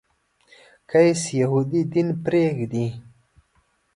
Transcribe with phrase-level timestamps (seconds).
[0.89, 2.87] قیس یهودي دین پرېږدي.